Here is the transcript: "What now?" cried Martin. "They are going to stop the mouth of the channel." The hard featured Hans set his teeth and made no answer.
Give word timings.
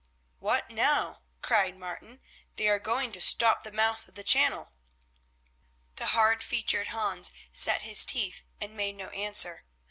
"What 0.39 0.71
now?" 0.71 1.21
cried 1.43 1.75
Martin. 1.77 2.21
"They 2.55 2.67
are 2.69 2.79
going 2.79 3.11
to 3.11 3.21
stop 3.21 3.61
the 3.61 3.71
mouth 3.71 4.07
of 4.07 4.15
the 4.15 4.23
channel." 4.23 4.71
The 5.97 6.07
hard 6.07 6.41
featured 6.43 6.87
Hans 6.87 7.31
set 7.51 7.83
his 7.83 8.03
teeth 8.03 8.43
and 8.59 8.75
made 8.75 8.95
no 8.95 9.09
answer. 9.09 9.63